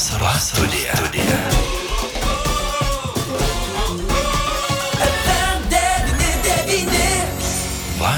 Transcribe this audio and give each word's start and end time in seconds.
Vasaros 0.00 0.42
studija. 0.42 0.96
studija. 0.96 1.79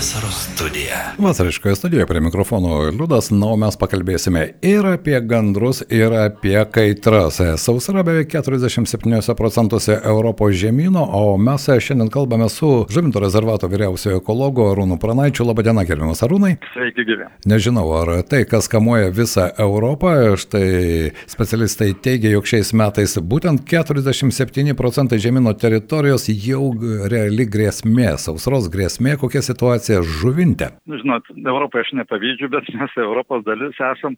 Vasaros 0.03 0.49
studija. 0.55 0.97
Vasariškoje 1.19 1.77
studijoje 1.77 2.07
prie 2.07 2.21
mikrofono 2.21 2.91
Liudas, 2.91 3.31
na, 3.31 3.47
o 3.47 3.57
mes 3.57 3.77
pakalbėsime 3.79 4.41
ir 4.67 4.87
apie 4.89 5.15
gandrus, 5.31 5.85
ir 5.95 6.11
apie 6.19 6.57
kaitras. 6.75 7.39
Sausra 7.63 8.03
beveik 8.03 8.33
47 8.35 9.37
procentuose 9.39 10.01
Europos 10.03 10.57
žemynų, 10.59 11.05
o 11.07 11.37
mes 11.39 11.69
šiandien 11.87 12.11
kalbame 12.11 12.49
su 12.51 12.71
Žuvinto 12.91 13.23
rezervato 13.23 13.71
vyriausiojo 13.71 14.19
ekologo 14.19 14.67
Arūnu 14.73 14.99
Pranaičiu. 14.99 15.47
Labadiena, 15.47 15.87
gerbiamas 15.87 16.25
Arūnai. 16.27 16.57
Sveiki, 16.73 17.07
gyvi. 17.07 17.31
Nežinau, 17.47 17.87
ar 18.01 18.25
tai, 18.27 18.43
kas 18.51 18.67
kamuoja 18.73 19.15
visą 19.15 19.47
Europą, 19.55 20.17
štai 20.35 21.13
specialistai 21.31 21.93
teigia, 21.95 22.35
jog 22.35 22.51
šiais 22.51 22.75
metais 22.75 23.15
būtent 23.23 23.63
47 23.71 24.75
procentai 24.75 25.23
žemynų 25.23 25.55
teritorijos 25.63 26.27
jau 26.33 26.75
reali 27.07 27.47
grėsmė, 27.47 28.17
sausros 28.19 28.67
grėsmė, 28.73 29.15
kokia 29.23 29.47
situacija 29.47 29.92
žuvinte. 30.01 30.71
Nu, 30.89 30.99
Žinot, 31.03 31.29
Europoje 31.43 31.87
aš 31.87 31.93
nepavydžiu, 32.01 32.49
bet 32.53 32.71
mes 32.79 32.97
Europos 32.97 33.45
dalis 33.45 33.79
esam, 33.93 34.17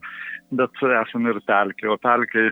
bet 0.55 0.84
esam 1.02 1.27
ir 1.33 1.42
pelkė, 1.48 1.91
o 1.91 1.98
pelkė 2.00 2.50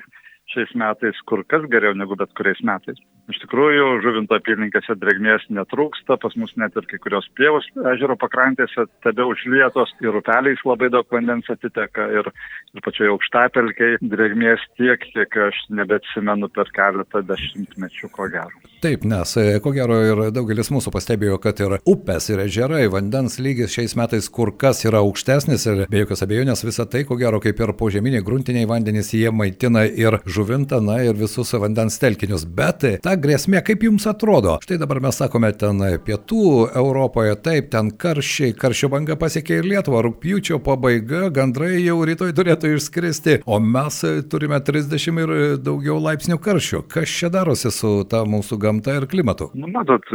šiais 0.53 0.73
metais 0.77 1.19
kur 1.29 1.43
kas 1.49 1.65
geriau 1.73 1.95
negu 1.97 2.17
bet 2.19 2.33
kuriais 2.39 2.61
metais. 2.67 2.99
Iš 3.31 3.39
tikrųjų, 3.45 3.85
žuvinto 4.05 4.37
apylinkėse 4.37 4.97
drėgmės 4.99 5.47
netrūksta, 5.55 6.19
pas 6.21 6.35
mus 6.41 6.53
net 6.61 6.77
ir 6.77 6.89
kai 6.91 6.99
kurios 7.05 7.29
pievos 7.39 7.69
ežero 7.95 8.17
pakrantėse 8.21 8.89
tebe 9.07 9.27
užlietos 9.31 9.95
ir 10.05 10.19
upeliais 10.19 10.65
labai 10.69 10.91
daug 10.93 11.07
vandens 11.15 11.49
atiteka 11.55 12.11
ir, 12.19 12.29
ir 12.75 12.85
pačioje 12.85 13.15
aukštapelkiai 13.15 14.03
drėgmės 14.03 14.67
tiek, 14.81 15.09
kiek 15.15 15.41
aš 15.49 15.65
nebeatsimenu 15.81 16.51
per 16.53 16.75
keletą 16.77 17.25
dešimtmečių, 17.31 18.13
ko 18.13 18.29
gero. 18.35 18.72
Taip, 18.83 19.05
nes 19.07 19.37
e, 19.37 19.61
ko 19.63 19.71
gero 19.71 19.95
ir 20.03 20.21
daugelis 20.35 20.67
mūsų 20.75 20.91
pastebėjo, 20.91 21.37
kad 21.39 21.61
ir 21.63 21.77
upės 21.87 22.25
ir 22.33 22.41
ežerai, 22.43 22.89
vandens 22.91 23.37
lygis 23.39 23.71
šiais 23.77 23.93
metais 23.95 24.27
kur 24.27 24.51
kas 24.59 24.81
yra 24.83 25.05
aukštesnis 25.05 25.67
ir 25.71 25.83
be 25.87 26.01
jokios 26.01 26.25
abejonės 26.27 26.65
visą 26.67 26.89
tai, 26.91 27.05
ko 27.07 27.15
gero 27.21 27.39
kaip 27.45 27.63
ir 27.63 27.71
požeminiai 27.79 28.25
gruntiniai 28.27 28.67
vandenys, 28.67 29.13
jie 29.15 29.31
maitina 29.31 29.85
ir 29.87 30.17
žuvintą, 30.27 30.81
na 30.83 30.97
ir 31.07 31.15
visus 31.15 31.55
vandens 31.63 32.01
telkinius. 32.03 32.43
Bet 32.43 32.83
e, 32.89 32.91
ta 33.05 33.15
grėsmė, 33.15 33.61
kaip 33.69 33.85
jums 33.87 34.09
atrodo? 34.11 34.57
Štai 34.67 34.81
dabar 34.83 34.99
mes 35.07 35.23
sakome 35.23 35.53
ten 35.61 35.79
e, 35.87 35.93
pietų 36.03 36.43
Europoje, 36.83 37.39
taip, 37.47 37.71
ten 37.77 37.95
karščiai, 37.95 38.57
karščio 38.59 38.91
banga 38.97 39.15
pasiekė 39.23 39.61
ir 39.61 39.71
Lietuvą, 39.77 40.03
rūpjūčio 40.09 40.59
pabaiga, 40.67 41.29
gandrai 41.31 41.85
jau 41.85 42.01
rytoj 42.03 42.35
turėtų 42.35 42.75
išskristi, 42.81 43.39
o 43.47 43.63
mes 43.63 44.03
turime 44.27 44.59
30 44.59 45.23
ir 45.23 45.39
daugiau 45.63 46.03
laipsnių 46.03 46.43
karščio. 46.43 46.83
Kas 46.91 47.15
čia 47.23 47.31
darosi 47.31 47.71
su 47.71 47.95
ta 48.11 48.27
mūsų 48.27 48.59
gamta 48.59 48.72
ir 48.81 49.07
klimatu? 49.11 49.51
Nu, 49.59 49.69
matot, 49.73 50.07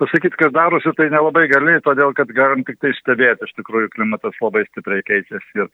pasakyti, 0.00 0.38
kas 0.40 0.52
darosi, 0.56 0.90
tai 0.98 1.06
nelabai 1.12 1.46
gali, 1.52 1.76
todėl 1.84 2.14
kad 2.16 2.32
galim 2.34 2.64
tik 2.66 2.80
tai 2.82 2.90
stebėti, 2.98 3.46
iš 3.46 3.54
tikrųjų 3.60 3.92
klimatas 3.94 4.34
labai 4.42 4.64
stipriai 4.66 5.04
keičiasi 5.06 5.62
ir 5.62 5.70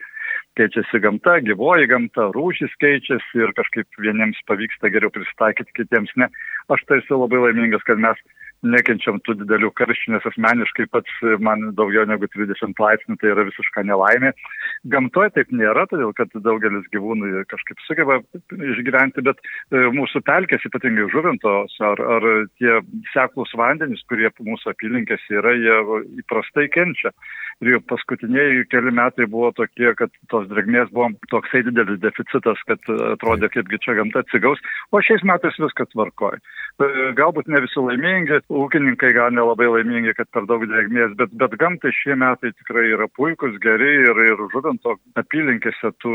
keičiasi 0.60 1.00
gamta, 1.04 1.38
gyvoji 1.46 1.88
gamta, 1.90 2.28
rūšys 2.36 2.76
keičiasi 2.82 3.44
ir 3.46 3.54
kažkaip 3.56 4.02
vieniems 4.02 4.40
pavyksta 4.50 4.92
geriau 4.92 5.12
prisitaikyti, 5.14 5.78
kitiems 5.80 6.12
ne. 6.20 6.28
Aš 6.72 6.84
tai 6.88 7.00
esu 7.00 7.16
labai 7.16 7.40
laimingas, 7.46 7.84
kad 7.88 8.02
mes 8.02 8.20
nekenčiam 8.62 9.18
tų 9.26 9.36
didelių 9.42 9.72
karščių, 9.78 10.14
nes 10.14 10.26
asmeniškai 10.30 10.86
pats 10.94 11.18
man 11.42 11.72
daugiau 11.78 12.04
negu 12.08 12.28
30 12.30 12.78
laipsnių 12.78 13.18
tai 13.20 13.32
yra 13.32 13.46
visiška 13.48 13.84
nelaimė. 13.88 14.32
Gamtoje 14.92 15.32
taip 15.36 15.52
nėra, 15.54 15.86
todėl 15.90 16.14
kad 16.18 16.32
daugelis 16.46 16.86
gyvūnų 16.94 17.44
kažkaip 17.50 17.82
sugeba 17.86 18.20
išgyventi, 18.52 19.24
bet 19.26 19.42
e, 19.42 19.84
mūsų 19.96 20.22
pelkės, 20.26 20.66
ypatingai 20.68 21.08
žuvintos 21.12 21.76
ar, 21.82 22.02
ar 22.16 22.28
tie 22.60 22.78
seklus 23.12 23.52
vandenys, 23.58 24.02
kurie 24.10 24.30
mūsų 24.38 24.72
apylinkės 24.74 25.26
yra, 25.34 25.54
jie 25.58 25.78
įprastai 26.22 26.68
kenčia. 26.72 27.12
Ir 27.62 27.76
jau 27.76 27.80
paskutiniai 27.92 28.64
keli 28.72 28.90
metai 28.94 29.28
buvo 29.30 29.52
tokie, 29.54 29.92
kad 29.98 30.10
tos 30.32 30.48
drėgmės 30.50 30.90
buvo 30.94 31.12
toksai 31.30 31.62
didelis 31.68 32.00
deficitas, 32.02 32.58
kad 32.66 32.90
atrodė, 33.12 33.50
kaipgi 33.52 33.78
čia 33.84 33.94
gamta 33.98 34.24
atsigaus, 34.24 34.62
o 34.90 35.02
šiais 35.04 35.22
metais 35.28 35.58
viskas 35.62 35.90
tvarkoja. 35.92 36.40
Galbūt 37.18 37.50
ne 37.52 37.60
visi 37.62 37.78
laimingi, 37.84 38.40
ūkininkai 38.52 39.12
gal 39.16 39.32
nelabai 39.34 39.68
laimingi, 39.70 40.14
kad 40.18 40.28
per 40.34 40.46
daug 40.50 40.64
drėgmės, 40.68 41.14
bet, 41.18 41.32
bet 41.40 41.56
gamtai 41.60 41.92
šie 41.96 42.16
metai 42.18 42.52
tikrai 42.54 42.88
yra 42.92 43.08
puikus, 43.16 43.56
geri 43.62 43.90
ir, 44.04 44.22
ir 44.28 44.42
žuvinto 44.52 44.96
apylinkėse 45.20 45.92
tų 46.02 46.14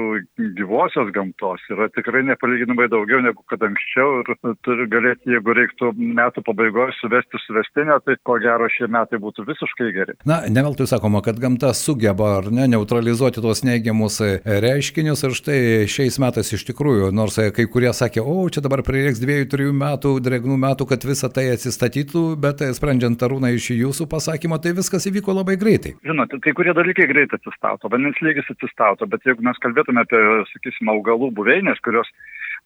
gyvosios 0.57 1.11
gamtos 1.15 1.63
yra 1.73 1.89
tikrai 1.95 2.23
nepalyginamai 2.27 2.89
daugiau 2.93 3.21
negu 3.25 3.43
kad 3.51 3.63
anksčiau 3.65 4.21
ir 4.21 4.31
turi 4.65 4.87
galėti, 4.91 5.33
jeigu 5.33 5.55
reiktų 5.57 5.93
metų 5.97 6.43
pabaigoje 6.47 6.95
suvesti 6.99 7.41
suvestinę, 7.45 7.99
tai 8.05 8.17
ko 8.27 8.37
gero 8.43 8.69
šie 8.71 8.89
metai 8.91 9.19
būtų 9.23 9.47
visiškai 9.47 9.89
geri. 9.95 10.17
Na, 10.29 10.41
ne 10.49 10.65
veltui 10.65 10.87
sakoma, 10.89 11.23
kad 11.25 11.39
gamta 11.41 11.73
sugeba 11.77 12.37
ar 12.39 12.51
ne 12.53 12.67
neutralizuoti 12.71 13.43
tuos 13.43 13.63
neigiamus 13.67 14.19
reiškinius 14.45 15.25
ir 15.27 15.37
štai 15.37 15.59
šiais 15.91 16.19
metais 16.21 16.53
iš 16.53 16.67
tikrųjų, 16.69 17.11
nors 17.15 17.39
kai 17.55 17.67
kurie 17.71 17.91
sakė, 17.95 18.23
o 18.23 18.47
čia 18.51 18.63
dabar 18.65 18.83
prireiks 18.85 19.21
dviejų, 19.23 19.49
trijų 19.51 19.75
metų 19.77 20.13
drėgnų 20.23 20.57
metų, 20.61 20.87
kad 20.89 21.05
visa 21.07 21.29
tai 21.33 21.47
atsistatytų, 21.53 22.26
bet 22.39 22.63
sprendžiant 22.77 23.23
arūną 23.27 23.53
iš 23.55 23.71
jūsų 23.75 24.07
pasakymo, 24.11 24.59
tai 24.61 24.75
viskas 24.77 25.07
įvyko 25.09 25.35
labai 25.37 25.57
greitai. 25.61 25.95
Žinote, 26.07 26.41
kai 26.43 26.53
kurie 26.57 26.73
dalykai 26.77 27.07
greitai 27.09 27.39
atsistato, 27.39 27.91
vandens 27.93 28.19
lygis 28.25 28.49
atsistato, 28.53 29.07
bet 29.09 29.25
jeigu 29.27 29.45
mes 29.45 29.59
kalbėtume 29.63 30.03
apie, 30.03 30.23
sakysime, 30.53 30.91
augalų 30.95 31.31
buveinės, 31.37 31.79
kurios 31.85 32.09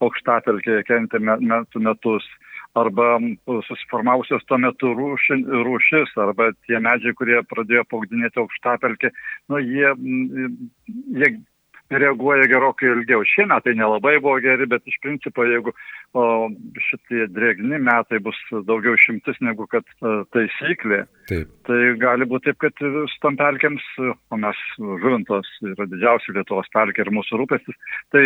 aukštatelkėje 0.01 0.85
kentė 0.87 1.21
metų 1.21 1.83
metus, 1.85 2.25
arba 2.75 3.19
susiformavusios 3.67 4.43
tuo 4.47 4.57
metu 4.61 4.93
rūši, 4.95 5.41
rūšis, 5.67 6.13
arba 6.23 6.51
tie 6.67 6.79
medžiai, 6.79 7.15
kurie 7.19 7.41
pradėjo 7.49 7.83
paugdinėti 7.91 8.39
aukštapelkį, 8.39 9.11
nu, 9.51 9.59
jie, 9.59 9.91
jie 11.19 11.31
reaguoja 11.99 12.47
gerokai 12.51 12.89
ilgiau. 12.91 13.25
Šie 13.27 13.45
metai 13.49 13.73
nelabai 13.77 14.17
buvo 14.21 14.37
geri, 14.43 14.67
bet 14.69 14.87
iš 14.87 14.97
principo, 15.03 15.45
jeigu 15.47 15.73
o, 16.13 16.23
šitie 16.87 17.27
drėgni 17.33 17.81
metai 17.83 18.21
bus 18.23 18.39
daugiau 18.69 18.95
šimtis 18.99 19.39
negu 19.43 19.67
kad 19.71 19.87
o, 19.99 20.21
taisyklė, 20.35 21.03
Taip. 21.31 21.51
tai 21.67 21.79
gali 22.01 22.27
būti 22.29 22.51
taip, 22.51 22.61
kad 22.63 22.81
su 22.81 23.21
tom 23.23 23.37
pelkėms, 23.39 23.85
o 24.31 24.39
mes 24.39 24.63
žuvintos 24.79 25.51
yra 25.73 25.87
didžiausia 25.91 26.37
Lietuvos 26.39 26.71
pelkė 26.73 27.05
ir 27.05 27.13
mūsų 27.19 27.43
rūpestis, 27.43 27.79
tai 28.15 28.25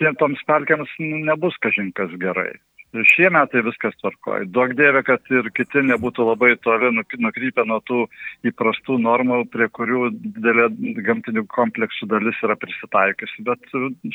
tie 0.00 0.12
toms 0.20 0.40
pelkėms 0.48 0.92
nebus 1.00 1.58
kažinkas 1.64 2.14
gerai. 2.22 2.52
Šie 2.92 3.30
metai 3.32 3.62
viskas 3.64 3.94
tvarkoja. 4.02 4.44
Daug 4.52 4.74
dievė, 4.76 5.00
kad 5.06 5.30
ir 5.32 5.46
kiti 5.56 5.80
nebūtų 5.88 6.26
labai 6.28 6.50
toli 6.60 6.90
nukrypę 6.92 7.64
nuo 7.64 7.78
tų 7.88 8.02
įprastų 8.50 8.98
normų, 9.00 9.38
prie 9.52 9.68
kurių 9.72 10.10
didelė 10.12 10.66
gamtinių 11.06 11.46
kompleksų 11.48 12.10
dalis 12.10 12.36
yra 12.44 12.56
prisitaikiusi. 12.60 13.44
Bet 13.46 13.64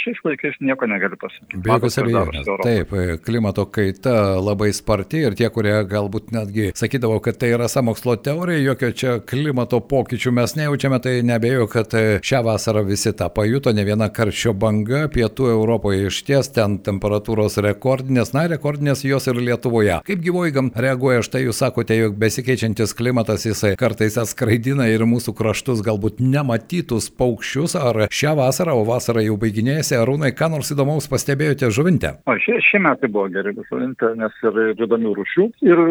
šiais 0.03 0.21
laikais 0.27 0.59
nieko 0.61 0.85
negali 0.89 1.17
pasakyti. 1.17 1.61
Be 1.65 1.73
jokios 1.73 1.97
abejonės. 2.03 2.51
Taip, 2.67 2.93
klimato 3.25 3.65
kaita 3.73 4.37
labai 4.37 4.69
sparti 4.77 5.23
ir 5.25 5.37
tie, 5.39 5.49
kurie 5.53 5.73
galbūt 5.89 6.29
netgi 6.37 6.69
sakydavo, 6.77 7.17
kad 7.25 7.41
tai 7.41 7.55
yra 7.55 7.71
samokslo 7.71 8.19
teorija, 8.21 8.61
jokio 8.61 8.91
čia 8.93 9.17
klimato 9.25 9.81
pokyčių 9.89 10.35
mes 10.37 10.53
nejaučiame, 10.59 11.01
tai 11.01 11.15
nebejoju, 11.25 11.71
kad 11.73 11.97
šią 12.21 12.43
vasarą 12.45 12.85
visi 12.85 13.15
tą 13.17 13.31
pajuto, 13.33 13.73
ne 13.73 13.89
viena 13.89 14.11
karščio 14.13 14.53
banga, 14.53 15.07
pietų 15.09 15.49
Europoje 15.55 16.11
iš 16.11 16.21
ties 16.29 16.53
ten 16.53 16.77
temperatūros 16.85 17.57
rekordinės, 17.65 18.35
na, 18.37 18.45
rekordinės 18.45 18.66
rekordinės 18.67 19.03
jos 19.07 19.27
ir 19.31 19.37
Lietuvoje. 19.39 20.01
Kaip 20.07 20.19
gyvoji 20.23 20.51
gamta 20.55 20.81
reaguoja, 20.83 21.23
štai 21.23 21.45
jūs 21.45 21.61
sakote, 21.61 21.95
jog 21.95 22.17
besikeičiantis 22.19 22.93
klimatas 22.97 23.45
jisai 23.47 23.77
kartais 23.79 24.17
atskraidina 24.19 24.89
ir 24.91 25.05
mūsų 25.07 25.33
kraštus 25.37 25.79
galbūt 25.85 26.19
nematytus 26.19 27.07
paukščius, 27.15 27.77
ar 27.79 28.07
šią 28.11 28.33
vasarą, 28.35 28.75
o 28.75 28.83
vasarą 28.87 29.23
jau 29.23 29.37
baiginėjasi, 29.39 29.95
arūnai, 30.01 30.33
ką 30.35 30.49
nors 30.51 30.73
įdomaus 30.75 31.07
pastebėjote 31.07 31.69
žuvinte? 31.71 32.17
O 32.27 32.35
šie, 32.43 32.57
šie 32.65 32.81
metai 32.83 33.07
buvo 33.07 33.29
geri 33.31 33.55
žuvinte, 33.55 34.11
nes 34.19 34.43
yra 34.43 34.67
įdomių 34.73 35.15
rūšių 35.21 35.47
ir 35.69 35.83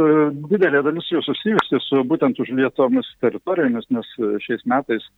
didelė 0.52 0.84
dalis 0.84 1.08
jų 1.12 1.24
susijusi 1.24 1.80
su 1.86 2.04
būtent 2.04 2.36
užlietomis 2.44 3.08
teritorijomis, 3.24 3.88
nes 3.96 4.12
šiais 4.44 4.68
metais 4.68 5.08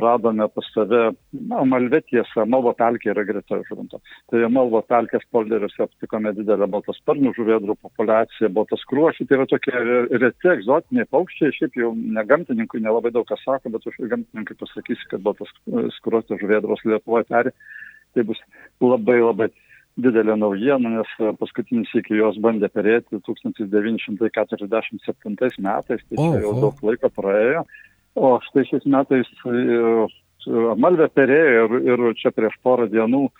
radome 0.00 0.48
pas 0.54 0.64
save, 0.72 1.02
na, 1.50 1.62
malvetiesa, 1.68 2.46
malvo 2.48 2.72
pelkė 2.78 3.12
yra 3.12 3.26
greta 3.28 3.58
žuvinto. 3.68 4.00
Tai 4.30 4.42
malvo 4.52 4.80
pelkės 4.88 5.26
polderiuose 5.34 5.84
aptikome 5.84 6.32
didelę 6.36 6.68
baltasparnių 7.02 7.32
žuvėdrų 7.36 7.74
populiaciją, 7.82 8.48
baltas 8.54 8.84
kruošių, 8.86 9.26
tai 9.26 9.36
yra 9.36 9.46
tokie 9.46 9.72
reti 10.20 10.48
egzotiniai 10.48 11.06
paukščiai, 11.10 11.52
šiaip 11.52 11.74
jau 11.76 11.94
ne 11.94 12.24
gamtininkui 12.24 12.80
nelabai 12.80 13.10
daug 13.12 13.26
kas 13.26 13.40
sako, 13.44 13.70
bet 13.70 13.86
už 13.86 13.94
gamtininkai 13.98 14.54
pasakysi, 14.58 15.08
kad 15.10 15.20
baltas 15.22 15.48
skruostas 15.98 16.40
žuvėdros 16.40 16.84
Lietuvoje 16.84 17.24
peri, 17.28 17.50
tai 18.14 18.22
bus 18.24 18.38
labai 18.80 19.20
labai 19.20 19.48
didelė 19.96 20.36
naujiena, 20.38 20.88
nes 20.88 21.06
paskutinis 21.38 21.94
iki 21.94 22.14
jos 22.16 22.38
bandė 22.40 22.68
perėti 22.72 23.20
1947 23.26 25.60
metais, 25.60 26.00
tai 26.08 26.16
čia 26.16 26.40
jau 26.40 26.60
daug 26.60 26.74
laiko 26.82 27.08
praėjo. 27.12 27.64
O 28.14 28.40
štai 28.48 28.64
šiais 28.68 28.84
metais 28.86 29.26
Amalvė 30.42 31.06
perėjo 31.14 31.68
ir, 31.68 31.72
ir 31.86 31.98
čia 32.18 32.30
prieš 32.34 32.58
porą 32.66 32.90
dienų 32.90 33.30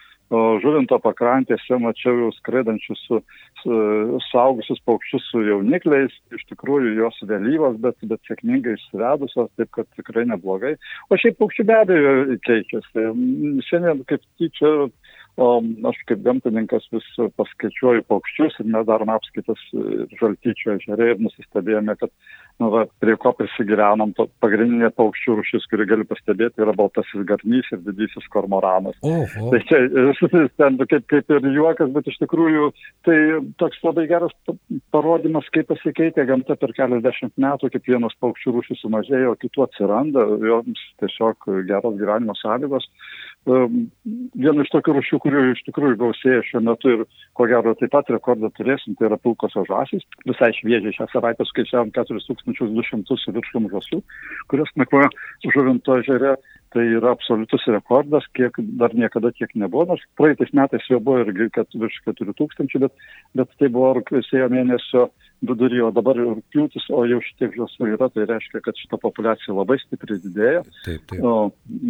žuvinto 0.63 0.99
pakrantėse 1.03 1.79
mačiau 1.83 2.15
jau 2.19 2.31
skraidančius 2.39 3.01
su, 3.07 3.19
su 3.61 3.79
suaugusius 4.31 4.81
paukščius 4.89 5.27
su 5.31 5.43
jaunikliais, 5.45 6.15
iš 6.33 6.45
tikrųjų 6.51 6.95
jos 6.99 7.19
vėlyvos, 7.29 7.77
bet, 7.85 7.99
bet 8.09 8.21
sėkmingai 8.29 8.77
išsivedusios, 8.79 9.51
taip 9.61 9.73
kad 9.77 9.89
tikrai 9.99 10.25
neblogai. 10.31 10.75
O 11.11 11.19
šiaip 11.21 11.39
paukščių 11.41 11.67
be 11.69 11.79
abejo 11.83 12.15
keičiasi. 12.49 13.09
Šiandien 13.69 14.05
kaip 14.09 14.25
tyčia 14.41 14.73
aš 15.41 15.99
kaip 16.09 16.21
gamtininkas 16.27 16.85
vis 16.93 17.07
paskaičiuoju 17.39 18.05
paukščius 18.09 18.59
ir 18.61 18.67
mes 18.69 18.85
darom 18.89 19.09
apskaitas 19.15 19.61
žaltyčio 20.21 20.75
ežerė 20.77 21.15
ir 21.15 21.23
nusistebėjome, 21.25 21.97
kad 21.97 22.11
nu, 22.61 22.69
va, 22.75 22.85
prie 23.01 23.17
ko 23.17 23.33
prisigyvenom, 23.39 24.13
pagrindinė 24.45 24.93
paukščių 24.93 25.39
rušis, 25.41 25.67
kuri 25.73 25.89
gali 25.89 26.05
pastebėti, 26.09 26.61
yra 26.63 26.75
baltasis 26.77 27.25
garnys 27.29 27.71
ir 27.73 27.81
didysis 27.87 28.29
kormoranas. 28.35 28.99
Oho. 29.01 29.49
Tai 29.55 29.63
čia 29.71 29.83
ten 30.61 30.79
kaip, 30.85 31.09
kaip 31.09 31.33
ir 31.33 31.49
juokas, 31.57 31.93
bet 31.97 32.13
iš 32.13 32.21
tikrųjų 32.23 32.69
tai 33.09 33.19
toks 33.63 33.81
labai 33.87 34.07
geras 34.11 34.37
parodymas, 34.93 35.49
kaip 35.55 35.71
pasikeitė 35.71 36.25
gamta 36.29 36.57
per 36.61 36.73
keliasdešimt 36.77 37.35
metų, 37.41 37.71
kaip 37.73 37.89
vienos 37.89 38.15
paukščių 38.23 38.55
rušis 38.57 38.83
sumažėjo, 38.85 39.35
kitų 39.43 39.65
atsiranda, 39.67 40.25
joms 40.45 40.83
tiesiog 41.03 41.49
geros 41.69 41.99
gyvenimo 42.01 42.37
sąlygos. 42.39 42.87
Viena 43.49 44.63
iš 44.63 44.71
tokių 44.71 44.97
rušių, 44.99 45.21
kurių 45.25 45.45
iš 45.55 45.65
tikrųjų 45.67 45.99
gausėja 46.05 46.45
šiuo 46.47 46.63
metu 46.69 46.93
ir 46.93 47.05
ko 47.39 47.49
gero 47.51 47.75
taip 47.81 47.91
pat 47.95 48.11
rekordą 48.15 48.53
turėsim, 48.55 48.95
tai 48.99 49.09
yra 49.09 49.19
pilkosios 49.19 49.67
žąsys. 49.71 50.07
Visai 50.29 50.53
šviežiai 50.61 50.95
šią 50.99 51.09
savaitę 51.15 51.49
skaičiavom 51.49 51.91
4200 51.97 53.37
viršum 53.39 53.71
žąsų, 53.73 54.03
kurios 54.53 54.75
nakvoja 54.79 55.11
žuvinto 55.49 55.99
ežere. 56.05 56.37
Tai 56.73 56.85
yra 56.89 57.11
absoliutus 57.13 57.67
rekordas, 57.69 58.25
kiek 58.37 58.57
dar 58.81 58.95
niekada 58.97 59.29
tiek 59.37 59.51
nebuvo, 59.61 59.91
nors 59.91 60.05
praeitais 60.17 60.55
metais 60.57 60.87
jau 60.89 61.01
buvo 61.05 61.21
irgi 61.21 61.51
virš 61.83 61.99
4000, 62.07 62.81
bet, 62.81 63.11
bet 63.37 63.53
tai 63.61 63.69
buvo 63.69 63.91
rugsėjo 63.99 64.49
mėnesio 64.53 65.11
vidury, 65.43 65.81
o 65.83 65.91
dabar 65.95 66.19
rūpjūtis, 66.19 66.87
o 66.95 67.03
jau 67.09 67.19
šitiek 67.27 67.55
žąsų 67.57 67.89
yra, 67.95 68.09
tai 68.13 68.27
reiškia, 68.31 68.63
kad 68.65 68.79
šita 68.79 68.99
populiacija 69.03 69.55
labai 69.57 69.79
stipriai 69.83 70.21
didėja. 70.23 70.63
Taip, 70.87 71.03
taip. 71.11 71.23
O 71.27 71.33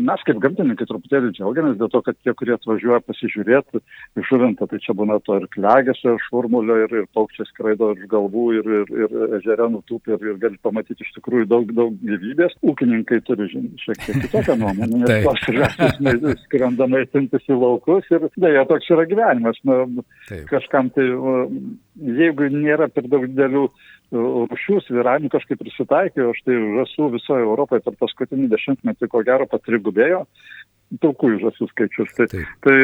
mes 0.09 0.25
kaip 0.27 0.41
gamtininkai 0.43 0.87
truputėlį 0.89 1.33
džiaugiamės 1.37 1.79
dėl 1.81 1.91
to, 1.93 2.03
kad 2.07 2.19
tie, 2.21 2.35
kurie 2.39 2.57
atvažiuoja 2.57 3.03
pasižiūrėti 3.07 3.83
į 4.19 4.27
žuvintą, 4.31 4.69
tai 4.71 4.81
čia 4.85 4.97
būna 4.99 5.19
to 5.27 5.39
ir 5.41 5.49
klegesio, 5.53 6.17
ir 6.17 6.25
šurmulio, 6.29 6.79
ir, 6.87 6.97
ir 7.03 7.09
paukščiai 7.17 7.49
skraido 7.51 7.93
iš 7.97 8.09
galvų, 8.13 8.47
ir, 8.59 8.71
ir, 8.81 8.95
ir 9.05 9.37
ežere 9.41 9.69
nutūpė, 9.77 10.17
ir, 10.17 10.33
ir 10.33 10.41
gali 10.43 10.61
pamatyti 10.65 11.05
iš 11.05 11.13
tikrųjų 11.19 11.49
daug, 11.53 11.75
daug 11.77 11.97
gyvybės. 12.01 12.57
Ūkininkai 12.73 13.21
turi 13.29 13.49
žin, 13.53 13.69
šiek 13.83 14.01
tiek 14.07 14.23
kitokią 14.27 14.59
nuomonę, 14.61 15.05
nes 15.05 15.29
tos 15.29 15.45
žąsys 15.59 16.47
skrenda 16.47 16.89
maitintis 16.91 17.47
į 17.51 17.59
laukus 17.59 18.09
ir 18.13 18.29
dėja 18.41 18.65
toks 18.71 18.91
yra 18.93 19.07
gyvenimas. 19.11 19.61
Na, 19.69 19.83
Taip. 20.29 20.47
kažkam 20.51 20.91
tai, 20.95 21.07
jeigu 22.21 22.49
nėra 22.53 22.89
per 22.93 23.07
daug 23.11 23.27
didelių 23.29 23.42
rūšių 23.51 24.81
sviravimų 24.87 25.31
kažkaip 25.33 25.61
prisitaikė, 25.63 26.27
o 26.29 26.35
štai 26.37 26.59
žasų 26.79 27.09
visoje 27.17 27.47
Europoje 27.47 27.85
per 27.87 27.97
paskutinį 28.01 28.51
dešimtmetį 28.53 29.09
ko 29.13 29.23
gero 29.27 29.49
patrigubėjo 29.49 30.27
pilkųjų 31.01 31.41
žąsų 31.43 31.69
skaičius. 31.71 32.13
Tai, 32.17 32.27
Taip. 32.33 32.49
tai 32.65 32.77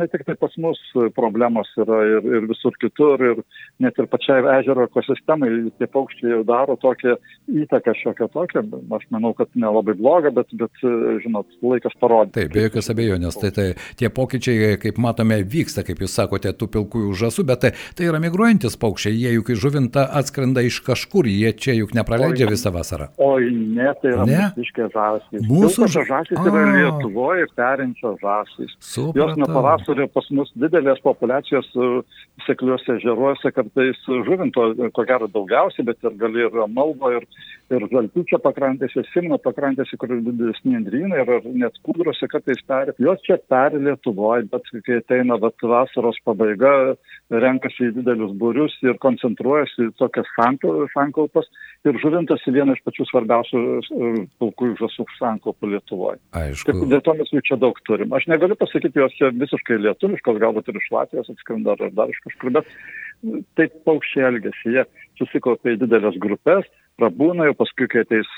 ne 0.00 0.06
tik 0.12 0.24
tai 0.26 0.36
pas 0.40 0.54
mus 0.60 0.80
problemos 1.16 1.70
yra 1.80 2.00
ir, 2.08 2.26
ir 2.38 2.48
visur 2.50 2.76
kitur, 2.80 3.22
ir 3.22 3.42
net 3.82 3.98
ir 4.00 4.08
pačiai 4.12 4.42
ežero 4.58 4.86
ekosistemai 4.88 5.50
tie 5.80 5.88
paukščiai 5.88 6.34
jau 6.34 6.42
daro 6.48 6.76
tokią 6.80 7.16
įtaką 7.64 7.94
šiokią 8.02 8.28
tokią. 8.34 8.64
Aš 8.98 9.06
manau, 9.14 9.32
kad 9.38 9.50
nelabai 9.58 9.94
bloga, 9.98 10.32
bet, 10.34 10.52
bet 10.58 10.84
žinot, 11.24 11.48
laikas 11.64 11.96
parodė. 12.00 12.34
Taip, 12.36 12.52
be 12.54 12.66
jokios 12.66 12.90
abejonės. 12.92 13.38
Tai, 13.40 13.52
tai 13.56 13.68
tie 14.00 14.10
pokyčiai, 14.12 14.76
kaip 14.82 15.00
matome, 15.02 15.40
vyksta, 15.48 15.86
kaip 15.86 16.02
jūs 16.04 16.16
sakote, 16.18 16.52
tų 16.56 16.68
pilkųjų 16.76 17.14
žąsų, 17.22 17.46
bet 17.48 17.64
tai, 17.64 17.72
tai 17.98 18.08
yra 18.10 18.20
migruojantis 18.22 18.76
paukščiai. 18.82 19.16
Jie 19.22 19.34
juk 19.38 19.52
į 19.54 19.58
žuvintą 19.64 20.06
atskrenda 20.20 20.64
iš 20.66 20.82
kažkur, 20.86 21.28
jie 21.30 21.52
čia 21.56 21.76
juk 21.78 21.94
nepraleidžia 21.96 22.48
Oi. 22.48 22.54
visą 22.54 22.72
vasarą. 22.74 23.08
Oi, 23.22 23.50
ne, 23.52 23.90
tai 24.02 24.14
yra 24.14 24.28
Ne? 24.28 24.40
mūsiškė 24.52 24.88
žąsys. 24.92 25.46
Mūsų 25.48 25.88
žąsys 25.92 26.38
yra 26.38 26.62
A. 26.62 26.92
Lietuvoje 27.22 27.46
perinčios 27.56 28.18
žąsys. 28.20 28.72
Jos 29.14 29.36
nuo 29.36 29.46
pavasario 29.46 30.08
pas 30.08 30.26
mus 30.30 30.50
didelės 30.58 31.00
populiacijos 31.02 31.68
e, 31.76 31.88
sekliuose 32.46 32.96
ežeruose, 32.98 33.52
kartais 33.54 33.98
žuvinto, 34.26 34.72
e, 34.74 34.90
ko 34.90 35.04
gero 35.06 35.28
daugiausiai, 35.28 35.86
bet 35.86 36.02
ir 36.02 36.16
gali 36.18 36.42
ir 36.42 36.56
malvo, 36.68 37.12
ir, 37.14 37.26
ir 37.70 37.86
žaltyčio 37.92 38.40
pakrantėse, 38.42 39.04
simno 39.12 39.38
pakrantėse, 39.38 39.96
kur 39.96 40.08
didesni 40.08 40.74
indrynai, 40.78 41.22
ir 41.22 41.48
net 41.54 41.78
kūdrose 41.86 42.28
kartais 42.32 42.62
peri. 42.66 42.94
Jos 42.98 43.22
čia 43.26 43.38
peri 43.48 43.82
Lietuvoje, 43.82 44.48
bet 44.50 44.66
kai 44.86 44.98
ateina 45.00 45.38
vat, 45.38 45.56
vasaros 45.62 46.18
pabaiga, 46.26 46.96
renkasi 47.32 47.90
į 47.90 47.96
didelius 48.00 48.34
būrius 48.38 48.74
ir 48.84 48.98
koncentruojasi 49.02 49.88
į 49.88 49.92
tokias 50.00 50.28
sankau- 50.36 50.88
sankaupas. 50.92 51.46
Ir 51.82 51.96
žuvintas 51.98 52.42
į 52.46 52.52
vieną 52.54 52.76
iš 52.76 52.82
pačių 52.86 53.06
svarbiausių 53.08 53.58
e, 53.58 54.10
pilkųjų 54.38 54.76
žąsų 54.78 55.06
sankaupų 55.18 55.70
Lietuvoje. 55.72 56.20
Aišku. 56.38 56.68
Taip, 56.70 56.84
dėl 56.92 57.02
to 57.02 57.11
mes 57.18 57.30
jų 57.32 57.42
čia 57.46 57.58
daug 57.60 57.78
turim. 57.88 58.12
Aš 58.16 58.28
negaliu 58.30 58.56
pasakyti, 58.58 59.00
jos 59.00 59.14
čia 59.18 59.32
visiškai 59.36 59.78
lietuviškos, 59.80 60.40
galbūt 60.42 60.70
ir 60.70 60.78
iš 60.80 60.90
Latvijos 60.94 61.32
atskrenda 61.32 61.76
ar 61.76 61.94
dar 61.96 62.12
iš 62.12 62.20
kažkur, 62.26 62.52
bet 62.58 62.68
taip 63.58 63.74
paukščiai 63.88 64.28
elgesi. 64.30 64.76
Jie 64.76 64.86
susikaupia 65.20 65.76
į 65.76 65.82
didelės 65.84 66.18
grupės, 66.22 66.68
prabūna 67.00 67.48
jau 67.48 67.56
paskui, 67.58 67.88
kai 67.90 68.04
ateis 68.06 68.30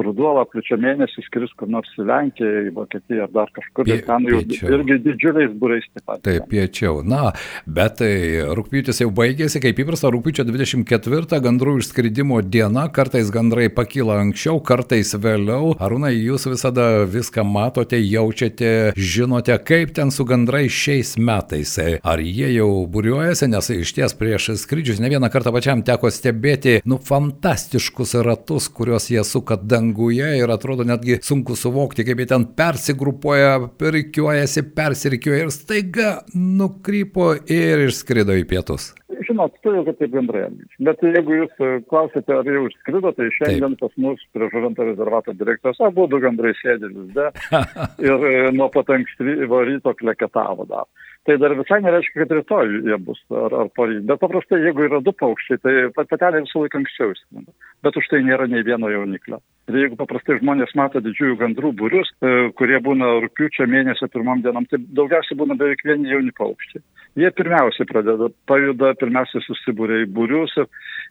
ruduo, 0.00 0.30
lapkričio 0.38 0.78
mėnesį 0.80 1.24
skris 1.26 1.50
kur 1.58 1.68
nors 1.68 1.90
į 2.00 2.06
Lenkiją, 2.08 2.62
į 2.68 2.72
Vokietiją 2.76 3.26
ar 3.26 3.32
dar 3.34 3.50
kažkur, 3.52 3.84
Pie- 3.84 3.98
ir 3.98 4.04
ten 4.06 4.24
jau 4.28 4.40
piečiau. 4.40 4.70
irgi 4.78 4.96
didžiuliais 5.04 5.52
būrais 5.60 5.84
taip 5.92 6.04
pat. 6.06 6.22
Taip, 6.24 6.46
piečiau. 6.48 7.02
Na, 7.04 7.32
bet 7.66 7.98
tai 8.00 8.12
rūpjūtis 8.56 9.02
jau 9.04 9.10
baigėsi, 9.12 9.60
kaip 9.60 9.76
įprasta, 9.84 10.08
rūpjūčio 10.14 10.46
24 10.48 11.40
gandrų 11.44 11.76
išskridimo 11.82 12.40
diena, 12.42 12.86
kartais 12.88 13.30
gandrai 13.34 13.68
pakyla 13.68 14.20
anksčiau, 14.24 14.62
kartais 14.64 15.12
vėliau. 15.14 15.74
Arūnai, 15.82 16.14
jūs 16.16 16.48
visada 16.48 17.04
viską 17.04 17.44
matote, 17.44 18.00
jaučiate, 18.00 18.94
žinote, 18.96 19.52
kaip 19.64 19.92
ten 19.94 20.10
su 20.10 20.24
gandrai 20.24 20.68
šiais 20.72 21.18
metais. 21.20 21.76
Ar 22.02 22.18
jie 22.20 22.48
jau 22.56 22.86
būriuojasi, 22.88 23.50
nes 23.52 23.68
iš 23.76 23.92
ties 23.96 24.14
prieš 24.16 24.52
skrydžius 24.62 25.00
ne 25.04 25.12
vieną 25.12 25.28
kartą 25.32 25.52
pačiam 25.52 25.82
teko 25.84 26.08
stebėti, 26.12 26.80
nu, 26.88 26.96
fantastiškus 26.98 28.14
ratus, 28.24 28.68
kuriuos 28.72 29.10
jie 29.12 29.22
suka 29.24 29.56
danguje 29.82 30.30
ir 30.38 30.50
atrodo 30.50 30.86
netgi 30.86 31.18
sunku 31.26 31.56
suvokti, 31.58 32.06
kaip 32.06 32.22
jie 32.22 32.28
ten 32.30 32.46
persigrupuoja, 32.58 33.58
perikiuojasi, 33.82 34.68
persirikiuoja 34.76 35.46
ir 35.46 35.54
staiga 35.54 36.10
nukrypo 36.34 37.32
ir 37.50 37.88
išskrido 37.88 38.36
į 38.38 38.46
pietus. 38.48 38.92
Žinot, 39.22 39.54
tu 39.62 39.72
jau 39.74 39.82
taip 39.86 40.10
bendrai. 40.12 40.46
Bet 40.82 41.02
jeigu 41.04 41.36
jūs 41.42 41.60
e, 41.62 41.70
klausite, 41.90 42.32
ar 42.32 42.48
jau 42.48 42.64
išskrido, 42.68 43.12
tai 43.16 43.28
šiandien 43.36 43.76
pas 43.80 43.92
mus 44.00 44.22
prie 44.34 44.48
Žuvinto 44.52 44.86
rezervato 44.86 45.34
direkcijos 45.36 45.78
abu 45.84 46.08
du 46.10 46.18
gandrai 46.22 46.54
sėdi 46.58 46.90
lizde 46.90 47.28
ir 48.06 48.26
e, 48.30 48.34
nuo 48.56 48.70
pat 48.72 48.90
ankstyvo 48.96 49.62
ryto 49.68 49.94
kleketavo 50.00 50.66
dar. 50.70 50.88
Tai 51.28 51.36
dar 51.38 51.54
visai 51.54 51.78
nereiškia, 51.84 52.24
kad 52.24 52.34
rytoj 52.34 52.72
jie 52.88 52.98
bus 53.06 53.20
ar, 53.30 53.54
ar 53.64 53.68
poryt. 53.76 54.02
Bet 54.08 54.18
paprastai, 54.24 54.58
jeigu 54.64 54.88
yra 54.88 55.02
du 55.04 55.14
paukščiai, 55.14 55.60
tai 55.62 55.74
pat- 55.94 56.10
patelė 56.10 56.42
visą 56.46 56.64
laiką 56.64 56.80
anksčiau 56.82 57.14
išskrenda. 57.14 57.52
Bet 57.86 57.98
už 58.00 58.08
tai 58.10 58.24
nėra 58.26 58.48
nei 58.50 58.64
vieno 58.66 58.90
jauniklio. 58.90 59.38
Ir 59.70 59.76
jeigu 59.78 59.96
paprastai 59.98 60.40
žmonės 60.40 60.72
mato 60.74 60.98
didžiųjų 61.04 61.36
gandrų 61.38 61.70
būrius, 61.78 62.08
e, 62.18 62.30
kurie 62.58 62.80
būna 62.82 63.12
rūpiučio 63.22 63.68
mėnesio 63.70 64.08
pirmom 64.10 64.42
dienom, 64.42 64.66
tai 64.66 64.80
daugiausiai 64.98 65.38
būna 65.38 65.54
beveik 65.60 65.84
vieni 65.86 66.10
jauni 66.10 66.34
paukščiai. 66.34 66.82
Jie 67.22 67.30
pirmiausiai 67.38 67.86
pradeda, 67.86 68.26
pajuda, 68.50 68.90
pirmiausiai 68.98 69.44
susibūrė 69.46 70.00
į 70.02 70.08
būrius 70.16 70.56
ir, 70.58 70.66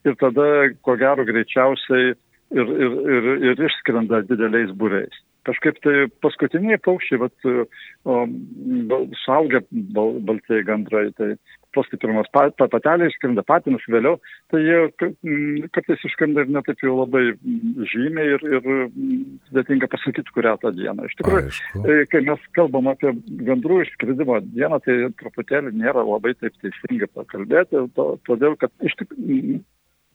ir 0.10 0.20
tada, 0.20 0.48
ko 0.84 0.98
gero, 1.00 1.24
greičiausiai 1.30 2.12
ir, 2.52 2.72
ir, 2.86 2.96
ir, 3.18 3.30
ir 3.52 3.66
išskrenda 3.70 4.24
dideliais 4.30 4.74
būriais. 4.78 5.22
Kažkaip 5.48 5.80
tai 5.82 6.06
paskutiniai 6.22 6.78
paukščiai, 6.86 7.18
o, 8.06 8.18
bal- 8.92 9.08
suaugę 9.24 9.64
bal, 9.96 10.12
baltieji 10.28 10.68
gandrai, 10.68 11.08
tai 11.18 11.32
paskui 11.74 11.98
pirmas 11.98 12.28
pa, 12.36 12.44
pa, 12.54 12.68
patelė 12.70 13.08
išskrenda 13.10 13.42
patinas 13.48 13.82
vėliau, 13.90 14.20
tai 14.54 14.62
jie 14.62 14.78
ka- 15.02 15.10
m, 15.26 15.64
kartais 15.74 16.04
išskrenda 16.06 16.44
ir 16.46 16.52
netaip 16.54 16.84
jau 16.86 16.94
labai 17.00 17.24
žymiai 17.90 18.36
ir, 18.36 18.46
ir 18.60 18.70
m, 18.70 19.18
sudėtinga 19.50 19.90
pasakyti, 19.90 20.36
kurią 20.36 20.54
tą 20.62 20.76
dieną. 20.78 21.10
Iš 21.10 21.18
tikrųjų, 21.24 21.46
Aišku. 21.50 21.84
E, 21.90 22.00
Kai 22.12 22.22
mes 22.28 22.46
kalbam 22.60 22.92
apie 22.94 23.16
gandrų 23.48 23.82
išskridimo 23.88 24.42
dieną, 24.52 24.78
tai 24.86 25.00
truputėlį 25.24 25.74
nėra 25.82 26.06
labai 26.06 26.36
taip 26.38 26.54
teisingai 26.62 27.10
pakalbėti, 27.18 27.88
to, 27.98 28.12
todėl 28.30 28.60
kad 28.62 28.70
iš 28.86 29.00
tikrųjų 29.02 29.64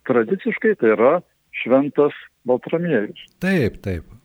tradiciškai 0.07 0.77
tai 0.79 0.93
yra 0.95 1.17
šventas 1.63 2.17
Baltramiejus. 2.47 3.27
Taip, 3.43 3.81
taip. 3.85 4.16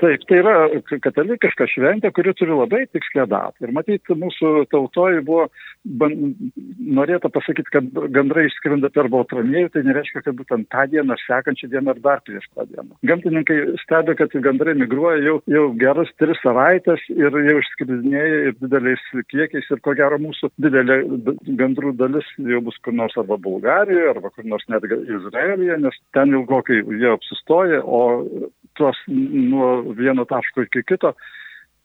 Taip, 0.00 0.22
tai 0.28 0.38
yra 0.40 0.54
katalikiška 1.02 1.66
šventė, 1.72 2.10
kuri 2.14 2.32
turi 2.38 2.54
labai 2.54 2.84
tikslę 2.92 3.26
datą. 3.30 3.64
Ir 3.64 3.72
matyti, 3.74 4.14
mūsų 4.16 4.52
tautoje 4.70 5.22
buvo 5.26 5.48
ban, 6.00 6.14
norėta 6.98 7.30
pasakyti, 7.32 7.72
kad 7.74 7.88
gandrai 8.14 8.46
išskrenda 8.48 8.90
per 8.94 9.08
Baltramiejų, 9.12 9.72
tai 9.74 9.82
nereiškia, 9.88 10.22
kad 10.26 10.38
būtent 10.38 10.68
tą 10.72 10.84
dieną, 10.92 11.16
ar 11.16 11.24
sekančią 11.24 11.70
dieną, 11.72 11.94
ar 11.94 12.02
dar 12.04 12.22
prieš 12.26 12.46
tą 12.52 12.66
dieną. 12.70 12.94
Gamtininkai 13.10 13.58
stebi, 13.82 14.16
kad 14.20 14.36
gandrai 14.46 14.76
migruoja 14.78 15.18
jau, 15.26 15.36
jau 15.50 15.66
geras 15.80 16.12
tris 16.22 16.40
savaitės 16.44 17.02
ir 17.12 17.40
jau 17.50 17.58
išskridinėja 17.64 18.40
ir 18.50 18.56
dideliais 18.62 19.04
kiekiais 19.32 19.68
ir 19.74 19.82
ko 19.84 19.96
gero 19.98 20.20
mūsų 20.22 20.52
didelė 20.62 21.00
gandrų 21.60 21.96
dalis 21.98 22.28
jau 22.38 22.62
bus 22.64 22.78
kur 22.84 22.96
nors 22.96 23.18
arba 23.20 23.40
Bulgarijoje, 23.40 24.14
arba 24.14 24.30
kur 24.30 24.46
nors 24.46 24.64
netgi 24.70 25.02
Izraelyje, 25.18 25.82
nes 25.82 26.00
ten 26.14 26.38
ilgokai 26.38 26.82
jie 26.86 27.10
apsistoja, 27.10 27.82
o 27.84 28.50
tuos 28.78 28.98
nuo 29.10 29.70
vieno 29.96 30.26
taško 30.28 30.66
iki 30.66 30.84
kito 30.86 31.14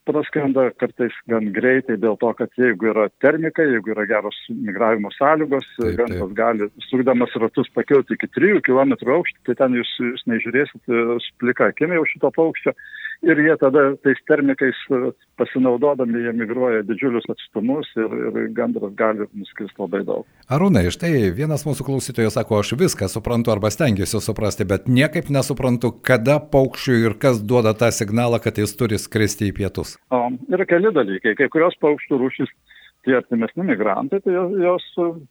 praskrenda 0.06 0.68
kartais 0.77 1.13
gan 1.30 1.48
greitai 1.56 1.98
dėl 2.01 2.18
to, 2.22 2.30
kad 2.38 2.51
jeigu 2.60 2.92
yra 2.92 3.08
termika, 3.24 3.65
jeigu 3.65 3.94
yra 3.96 4.06
geros 4.10 4.38
migravimo 4.54 5.10
sąlygos, 5.15 5.65
gandras 5.98 6.36
gali 6.38 6.68
sukdamas 6.89 7.34
ratus 7.42 7.72
pakilti 7.74 8.18
iki 8.18 8.30
3 8.38 8.62
km 8.68 8.94
aukštį, 9.18 9.42
tai 9.50 9.58
ten 9.63 9.80
jūs, 9.80 9.96
jūs 10.12 10.27
nežiūrėsit 10.30 10.94
plika 11.42 11.72
akimi 11.74 11.98
jau 11.98 12.06
šito 12.12 12.32
paukščio 12.38 12.75
ir 13.24 13.39
jie 13.45 13.55
tada 13.62 13.86
tais 14.03 14.19
termikais 14.27 14.79
pasinaudodami 15.39 16.24
jie 16.25 16.34
migruoja 16.36 16.84
didžiulius 16.88 17.27
atstumus 17.31 17.89
ir, 18.00 18.15
ir 18.29 18.50
gandras 18.57 18.93
gali 19.00 19.27
nuskristi 19.34 19.81
labai 19.81 20.03
daug. 20.07 20.25
Arūnai, 20.51 20.86
štai 20.93 21.31
vienas 21.36 21.65
mūsų 21.67 21.88
klausytojas 21.88 22.38
sako, 22.39 22.60
aš 22.62 22.75
viską 22.79 23.10
suprantu 23.12 23.53
arba 23.53 23.72
stengiuosi 23.74 24.22
suprasti, 24.24 24.67
bet 24.67 24.89
niekaip 24.91 25.31
nesuprantu, 25.34 25.93
kada 26.05 26.39
paukščiui 26.39 27.01
ir 27.10 27.17
kas 27.22 27.41
duoda 27.43 27.75
tą 27.77 27.91
signalą, 27.95 28.41
kad 28.43 28.60
jis 28.62 28.75
turi 28.79 29.00
skristi 29.01 29.51
į 29.51 29.57
pietus. 29.60 29.95
O, 30.13 30.27
yra 30.51 30.67
keli 30.69 30.93
dalykai. 30.95 31.36
Kai 31.39 31.50
kurios 31.53 31.77
paukščių 31.84 32.22
rūšys 32.22 32.53
tie 33.05 33.15
artimesni 33.19 33.65
migrantai, 33.67 34.19
tai 34.25 34.33
jos, 34.33 34.53
jos 34.62 34.85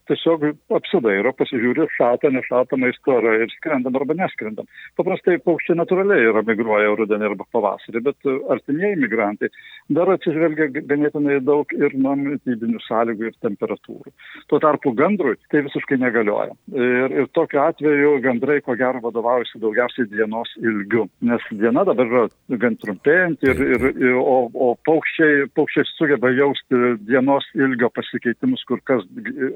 tiesiog 0.08 0.46
apsidairo, 0.78 1.32
pasižiūri 1.38 1.88
šaltą, 1.96 2.30
nešaltą 2.34 2.78
maisto 2.80 3.18
ar 3.18 3.26
ir 3.42 3.52
skrendam 3.56 3.98
arba 3.98 4.16
neskrendam. 4.18 4.68
Paprastai 4.98 5.40
paukščiai 5.44 5.78
natūraliai 5.80 6.28
yra 6.30 6.44
migruoja 6.46 6.94
rudenį 6.98 7.30
arba 7.30 7.46
pavasarį, 7.54 8.04
bet 8.08 8.30
artimieji 8.54 9.00
migrantai 9.02 9.50
dar 9.98 10.12
atsižvelgia 10.14 10.70
ganėtinai 10.76 11.40
daug 11.44 11.74
ir 11.76 11.96
nuo 11.98 12.14
mytybinių 12.20 12.82
sąlygų 12.86 13.30
ir 13.30 13.38
temperatūrų. 13.44 14.14
Tuo 14.50 14.60
tarpu 14.62 14.94
gandrui 14.96 15.36
tai 15.52 15.64
visiškai 15.66 15.98
negalioja. 16.00 16.54
Ir, 16.74 17.18
ir 17.24 17.30
tokiu 17.36 17.62
atveju 17.64 18.14
gandrai 18.24 18.60
ko 18.64 18.78
gero 18.78 19.02
vadovaujasi 19.04 19.60
daugiausiai 19.62 20.08
dienos 20.12 20.54
ilgiu, 20.62 21.08
nes 21.26 21.42
diena 21.50 21.84
dabar 21.86 22.08
yra 22.08 22.24
gan 22.62 22.78
trumpėjanti, 22.80 23.50
ir, 23.50 23.62
ir, 23.76 23.86
ir, 23.98 24.16
o, 24.20 24.38
o 24.54 24.72
paukščiai, 24.86 25.48
paukščiai 25.58 25.90
sugeba 25.94 26.30
jausti 26.34 26.96
dienos 27.08 27.46
ilgiu 27.54 27.63
ilgio 27.66 27.90
pasikeitimus 27.94 28.64
kur 28.68 28.82
kas 28.88 29.04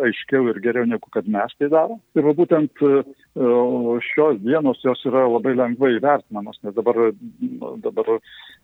aiškiau 0.09 0.51
ir 0.53 0.61
geriau 0.65 0.89
negu 0.89 1.11
kad 1.15 1.29
mes 1.31 1.55
tai 1.59 1.71
darom. 1.73 2.01
Ir 2.19 2.29
būtent 2.39 2.85
šios 4.09 4.41
dienos 4.43 4.81
jos 4.85 5.03
yra 5.09 5.27
labai 5.29 5.55
lengvai 5.59 5.95
įvertinamos, 5.97 6.59
nes 6.65 6.75
dabar, 6.77 6.99
dabar 7.85 8.19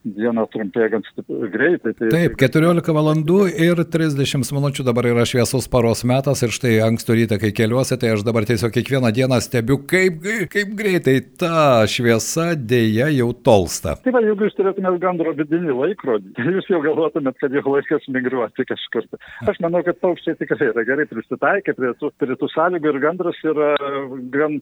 diena 0.04 0.44
trumpėja 0.52 0.90
gan 0.96 1.04
greitai. 1.52 1.94
Tai, 1.96 2.10
Taip, 2.12 2.36
14 2.40 2.94
valandų 2.96 3.38
ir 3.52 3.80
30 3.94 4.52
minučių 4.56 4.86
dabar 4.86 5.08
yra 5.08 5.24
šviesus 5.28 5.68
paros 5.72 6.04
metas 6.08 6.42
ir 6.44 6.52
štai 6.54 6.76
ankstų 6.88 7.18
rytą, 7.20 7.38
kai 7.42 7.52
keliuosi, 7.56 7.96
tai 8.00 8.14
aš 8.14 8.24
dabar 8.26 8.46
tiesiog 8.48 8.74
kiekvieną 8.74 9.12
dieną 9.16 9.40
stebiu, 9.44 9.78
kaip, 9.88 10.24
kaip 10.52 10.74
greitai 10.78 11.16
ta 11.40 11.84
šviesa 11.90 12.52
dėja 12.58 13.10
jau 13.14 13.30
tolsta. 13.46 13.96
Taip, 14.04 14.18
jeigu 14.20 14.48
jūs 14.48 14.58
turėtumėte 14.58 15.02
gandro 15.04 15.34
vidinį 15.38 15.78
laikrodį, 15.80 16.34
tai 16.36 16.48
jūs 16.58 16.70
jau 16.72 16.82
galvotumėt, 16.84 17.38
kad 17.40 17.54
jau 17.54 17.64
laikas 17.68 18.08
migruoti 18.12 18.68
kažkur. 18.68 19.08
Aš 19.42 19.60
manau, 19.64 19.82
kad 19.86 19.98
paukščiai 20.02 20.38
tikrai 20.38 20.70
yra 20.70 20.86
gerai 20.86 21.06
prisitaikę 21.10 21.74
prie 21.74 21.92
tų, 22.00 22.12
prie 22.20 22.36
tų 22.38 22.48
sąlygų 22.54 22.92
ir 22.92 23.00
gandras 23.02 23.40
yra 23.44 23.74
gan 24.34 24.60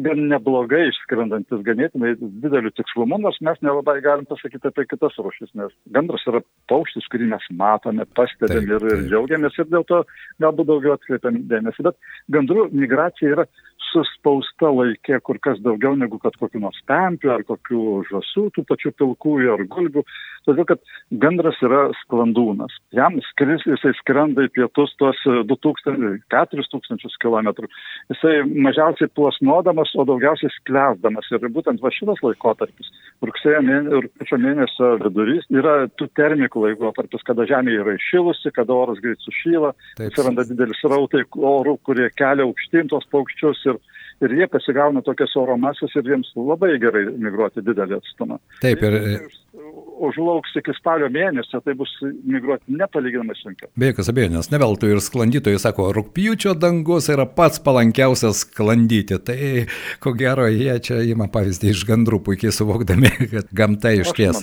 gan 0.00 0.22
neblogai 0.30 0.86
išskrendantis 0.88 1.60
ganėtinai 1.66 2.14
dideliu 2.16 2.70
tikslumu, 2.72 3.18
nors 3.20 3.36
mes 3.44 3.58
nelabai 3.64 3.98
galim 4.04 4.24
pasakyti 4.28 4.70
apie 4.70 4.86
kitas 4.88 5.18
rūšis, 5.20 5.50
nes 5.58 5.74
gandras 5.92 6.24
yra 6.30 6.40
paukštis, 6.72 7.08
kurį 7.12 7.28
mes 7.34 7.44
matome, 7.58 8.06
pastebim 8.16 8.70
ir, 8.72 8.86
ir 8.88 9.04
džiaugiamės 9.10 9.58
ir 9.60 9.68
dėl 9.68 9.84
to 9.90 10.00
galbūt 10.40 10.70
daugiau 10.70 10.96
atkreipiam 10.96 11.42
dėmesį. 11.50 11.84
Bet 11.90 12.00
gandrų 12.32 12.70
migracija 12.72 13.34
yra 13.36 13.46
suspausta 13.90 14.70
laikė 14.72 15.20
kur 15.26 15.36
kas 15.44 15.60
daugiau 15.60 15.92
negu 15.98 16.16
kad 16.22 16.36
kokių 16.40 16.62
nors 16.64 16.80
pempių 16.88 17.34
ar 17.34 17.44
kokių 17.48 17.82
žasų, 18.08 18.46
tų 18.56 18.64
pačių 18.70 18.94
pilkųjų 18.96 19.52
ar 19.58 19.66
gulbių, 19.74 20.06
todėl 20.46 20.66
kad 20.68 20.82
gandras 21.22 21.58
yra 21.64 21.82
sklandūnas. 22.02 22.74
Jam 22.96 23.18
skris, 23.30 23.64
jisai 23.68 23.92
skrenda 23.98 24.46
į 24.46 24.52
pietus 24.56 24.94
tuos 25.00 25.18
2000-4000 25.26 27.18
km. 27.22 27.50
Jisai 28.12 28.34
mažiausiai 28.48 29.10
plasnodamas, 29.16 29.94
o 29.96 30.06
daugiausiai 30.08 30.52
sklesdamas. 30.58 31.30
Ir 31.32 31.48
būtent 31.54 31.82
va 31.82 31.92
šitas 31.94 32.22
laikotarpis, 32.24 32.90
rugsėjo 33.24 33.62
mėnesio, 33.66 34.02
rūpiučio 34.06 34.40
mėnesio 34.42 34.92
vidurys, 35.04 35.48
yra 35.54 35.76
tų 35.98 36.08
termikų 36.18 36.66
laikotarpis, 36.66 37.24
kada 37.28 37.46
žemė 37.48 37.78
yra 37.80 37.96
įšilusi, 37.98 38.54
kada 38.56 38.76
oras 38.76 39.00
greit 39.02 39.20
sušyla, 39.24 39.72
atsiranda 40.02 40.46
didelis 40.48 40.82
rautai 40.88 41.24
orų, 41.36 41.78
kurie 41.86 42.08
kelia 42.18 42.46
aukštyn 42.48 42.90
tos 42.92 43.08
paukščius 43.12 43.66
ir 43.70 43.80
ir 44.26 44.36
jie 44.40 44.48
pasigauna 44.50 45.02
tokias 45.06 45.34
oro 45.40 45.56
masės 45.60 45.94
ir 45.98 46.08
jiems 46.14 46.32
labai 46.38 46.76
gerai 46.82 47.06
migruoti 47.12 47.64
didelį 47.64 48.00
atstumą. 48.00 48.40
Taip, 48.64 48.84
ir... 48.88 49.30
Užlauks 50.02 50.54
iki 50.58 50.72
spalio 50.74 51.06
mėnesio, 51.12 51.60
tai 51.62 51.74
bus 51.78 51.90
migruoti 52.02 52.72
nepalyginamai 52.74 53.36
sunkiau. 53.38 53.68
Be 53.78 53.90
jokios 53.90 54.08
abejonės, 54.10 54.48
ne 54.50 54.58
veltui 54.58 54.88
ir 54.90 55.02
sklandytojai 55.04 55.60
sako, 55.62 55.90
rūpjūčio 55.94 56.54
dangus 56.58 57.06
yra 57.12 57.26
pats 57.28 57.60
palankiausias 57.62 58.40
sklandyti. 58.46 59.20
Tai 59.22 59.36
ko 60.02 60.14
gero, 60.18 60.48
jie 60.50 60.74
čia 60.82 61.02
ima 61.06 61.28
pavyzdį 61.30 61.70
iš 61.74 61.84
gandrų, 61.86 62.22
puikiai 62.26 62.54
suvokdami, 62.56 63.12
kad 63.34 63.52
gamta 63.54 63.92
iš 63.94 64.14
ties. 64.16 64.40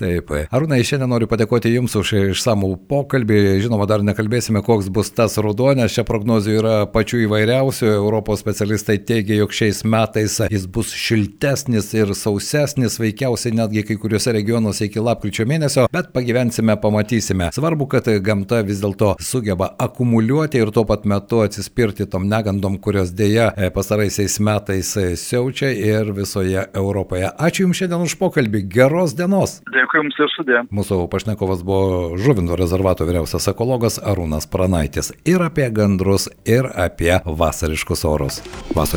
Taip. 0.00 0.32
Arūnai, 0.54 0.80
šiandien 0.86 1.12
noriu 1.12 1.28
padėkoti 1.28 1.74
Jums 1.74 1.98
už 1.98 2.14
išsamų 2.30 2.72
pokalbį. 2.88 3.42
Žinoma, 3.66 3.88
dar 3.90 4.06
nekalbėsime, 4.06 4.62
koks 4.64 4.88
bus 4.94 5.12
tas 5.16 5.36
ruduo, 5.42 5.72
nes 5.76 5.92
čia 5.92 6.06
prognozių 6.08 6.56
yra 6.62 6.76
pačių 6.92 7.26
įvairiausių. 7.26 7.90
Europos 7.98 8.40
specialistai 8.44 9.00
teigia, 9.06 9.40
jog 9.40 9.54
šiais 9.54 9.82
metais 9.86 10.38
jis 10.50 10.66
bus 10.72 10.92
šiltesnis 10.94 11.92
ir 11.96 12.12
sausesnis, 12.18 12.98
veikiausiai 13.00 13.54
netgi 13.56 13.84
kai 13.86 13.96
kuriuose 14.00 14.34
regionuose 14.36 14.88
iki 14.88 15.02
lapkričio 15.02 15.46
mėnesio, 15.48 15.86
bet 15.92 16.12
pagyvensime, 16.16 16.76
pamatysime. 16.82 17.50
Svarbu, 17.56 17.88
kad 17.92 18.08
gamta 18.26 18.62
vis 18.66 18.82
dėlto 18.82 19.14
sugeba 19.22 19.70
akumuliuoti 19.82 20.60
ir 20.60 20.72
tuo 20.74 20.86
pat 20.88 21.06
metu 21.08 21.42
atsispirti 21.44 22.08
tom 22.10 22.28
negandom, 22.30 22.78
kurios 22.82 23.12
dėja 23.16 23.50
pasaraisiais 23.74 24.38
metais 24.42 24.92
siaučia 25.22 25.70
ir 25.72 26.12
visoje 26.16 26.66
Europoje. 26.74 27.30
Ačiū 27.36 27.66
Jums 27.66 27.80
šiandien 27.80 28.04
už 28.06 28.16
pokalbį. 28.20 28.62
Geros 28.72 29.16
dienos. 29.18 29.60
Dėkui 29.74 30.02
Jums 30.02 30.20
ir 30.22 30.32
sudė. 30.34 30.62
Mūsų 30.74 31.00
pašnekovas 31.12 31.64
buvo 31.66 32.16
Žuvinto 32.20 32.58
rezervato 32.58 33.06
vyriausias 33.08 33.48
ekologas 33.52 33.98
Arūnas 34.02 34.48
Pranaitis. 34.50 35.12
Ir 35.28 35.44
apie 35.46 35.68
gandrus, 35.74 36.28
ir 36.48 36.68
apie 36.74 37.14
vasariškus 37.26 38.06
orus. 38.08 38.40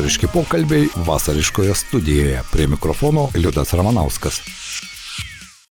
Vasariški 0.00 0.28
pokalbiai 0.32 0.86
vasariškoje 0.96 1.74
studijoje. 1.74 2.42
Prie 2.52 2.66
mikrofono 2.66 3.28
Liudas 3.34 3.72
Ramanauskas. 3.76 4.40